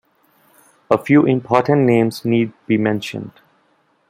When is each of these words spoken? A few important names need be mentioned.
A 0.89 0.97
few 0.97 1.27
important 1.27 1.81
names 1.85 2.25
need 2.25 2.53
be 2.65 2.75
mentioned. 2.75 3.33